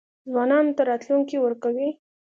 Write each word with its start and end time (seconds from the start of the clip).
ځوانانو 0.31 0.75
ته 0.77 0.81
راتلونکی 0.89 1.37
ورکوي. 1.41 1.89